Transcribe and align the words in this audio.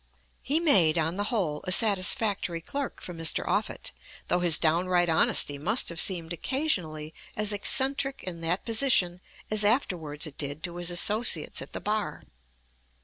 ]He 0.41 0.59
made 0.59 0.97
on 0.97 1.17
the 1.17 1.25
whole 1.25 1.61
a 1.65 1.71
satisfactory 1.71 2.59
clerk 2.59 3.03
for 3.03 3.13
Mr. 3.13 3.47
Offutt, 3.47 3.91
though 4.29 4.39
his 4.39 4.57
downright 4.57 5.09
honesty 5.09 5.59
must 5.59 5.89
have 5.89 6.01
seemed 6.01 6.33
occasionally 6.33 7.13
as 7.35 7.53
eccentric 7.53 8.23
in 8.23 8.41
that 8.41 8.65
position 8.65 9.21
as 9.51 9.63
afterwards 9.63 10.25
it 10.25 10.39
did 10.39 10.63
to 10.63 10.77
his 10.77 10.89
associates 10.89 11.61
at 11.61 11.73
the 11.73 11.81
bar. 11.81 12.23